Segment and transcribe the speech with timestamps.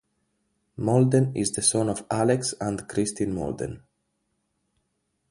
[0.79, 3.83] Molden is the son of Alex and Christin Molden.